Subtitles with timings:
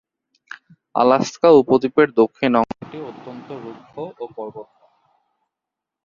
[0.95, 3.93] Alaska উপদ্বীপের দক্ষিণ অংশটি অত্যন্ত রুক্ষ
[4.17, 4.95] ও পর্বতময়।